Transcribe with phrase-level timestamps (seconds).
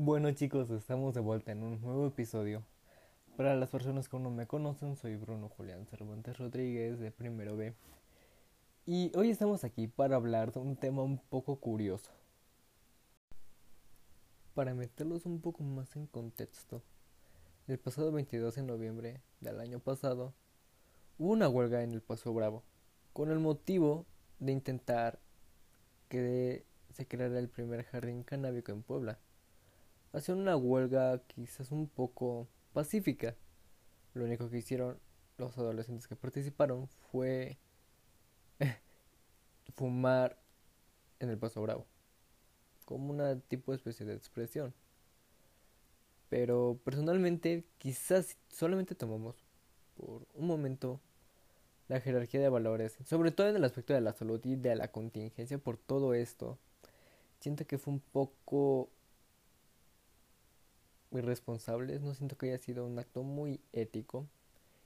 [0.00, 2.62] Bueno chicos, estamos de vuelta en un nuevo episodio.
[3.36, 7.56] Para las personas que aún no me conocen, soy Bruno Julián Cervantes Rodríguez de Primero
[7.56, 7.74] B.
[8.86, 12.12] Y hoy estamos aquí para hablar de un tema un poco curioso.
[14.54, 16.80] Para meterlos un poco más en contexto,
[17.66, 20.32] el pasado 22 de noviembre del año pasado
[21.18, 22.62] hubo una huelga en el Paso Bravo,
[23.12, 24.06] con el motivo
[24.38, 25.18] de intentar
[26.08, 29.18] que se creara el primer jardín canábico en Puebla
[30.12, 33.36] Hacía una huelga quizás un poco pacífica.
[34.14, 34.98] Lo único que hicieron
[35.36, 37.58] los adolescentes que participaron fue
[39.74, 40.38] fumar
[41.20, 41.86] en el Paso Bravo,
[42.84, 44.74] como una tipo especie de expresión.
[46.28, 49.36] Pero personalmente quizás solamente tomamos
[49.96, 51.00] por un momento
[51.88, 54.92] la jerarquía de valores, sobre todo en el aspecto de la salud y de la
[54.92, 56.58] contingencia por todo esto.
[57.40, 58.90] Siento que fue un poco
[61.12, 64.26] irresponsables, no siento que haya sido un acto muy ético.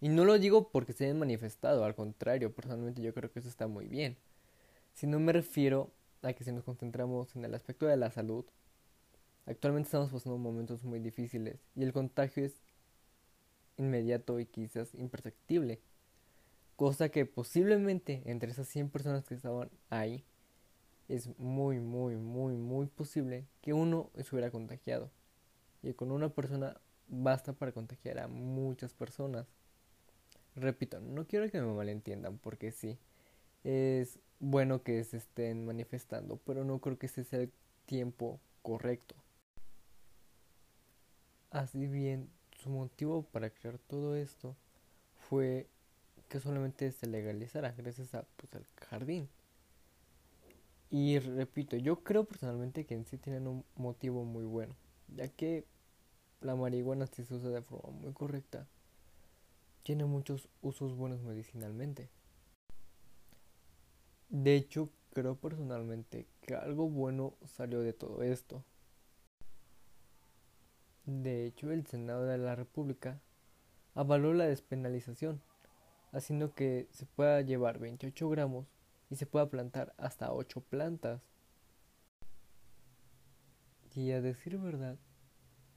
[0.00, 3.48] Y no lo digo porque se hayan manifestado, al contrario, personalmente yo creo que eso
[3.48, 4.16] está muy bien.
[4.94, 5.90] Si no me refiero
[6.22, 8.44] a que si nos concentramos en el aspecto de la salud,
[9.46, 12.54] actualmente estamos pasando momentos muy difíciles y el contagio es
[13.76, 15.80] inmediato y quizás imperceptible.
[16.76, 20.24] Cosa que posiblemente entre esas 100 personas que estaban ahí,
[21.08, 25.10] es muy, muy, muy, muy posible que uno estuviera contagiado
[25.82, 29.46] y con una persona basta para contagiar a muchas personas.
[30.54, 32.98] Repito, no quiero que me malentiendan porque sí,
[33.64, 37.52] es bueno que se estén manifestando, pero no creo que ese sea el
[37.86, 39.14] tiempo correcto.
[41.50, 44.56] Así bien, su motivo para crear todo esto
[45.28, 45.66] fue
[46.28, 49.28] que solamente se legalizara gracias a pues, al jardín.
[50.90, 54.74] Y repito, yo creo personalmente que en sí tienen un motivo muy bueno
[55.14, 55.66] ya que
[56.40, 58.66] la marihuana si se usa de forma muy correcta,
[59.82, 62.10] tiene muchos usos buenos medicinalmente.
[64.28, 68.64] De hecho, creo personalmente que algo bueno salió de todo esto.
[71.06, 73.20] De hecho, el Senado de la República
[73.94, 75.40] avaló la despenalización,
[76.12, 78.66] haciendo que se pueda llevar 28 gramos
[79.08, 81.22] y se pueda plantar hasta 8 plantas.
[83.98, 84.96] Y a decir verdad,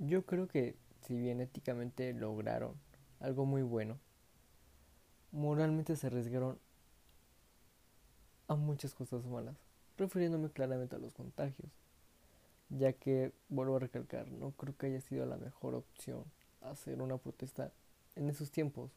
[0.00, 2.74] yo creo que si bien éticamente lograron
[3.20, 4.00] algo muy bueno,
[5.30, 6.58] moralmente se arriesgaron
[8.48, 9.54] a muchas cosas malas,
[9.96, 11.70] refiriéndome claramente a los contagios,
[12.70, 16.24] ya que, vuelvo a recalcar, no creo que haya sido la mejor opción
[16.60, 17.70] hacer una protesta
[18.16, 18.90] en esos tiempos.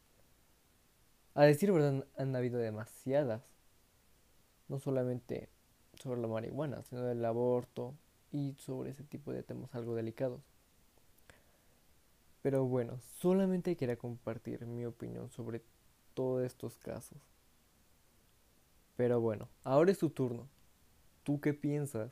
[1.36, 3.44] A decir verdad, han habido demasiadas,
[4.68, 5.48] no solamente
[5.94, 7.94] sobre la marihuana, sino del aborto
[8.32, 10.42] y sobre ese tipo de temas algo delicados.
[12.42, 15.62] Pero bueno, solamente quería compartir mi opinión sobre
[16.14, 17.20] todos estos casos.
[18.96, 20.48] Pero bueno, ahora es tu turno.
[21.24, 22.12] ¿Tú qué piensas?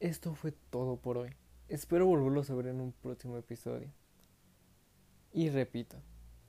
[0.00, 1.30] Esto fue todo por hoy.
[1.68, 3.90] Espero volverlo a ver en un próximo episodio.
[5.32, 5.96] Y repito,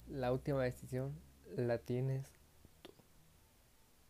[0.07, 1.13] la última decisión
[1.55, 2.31] la tienes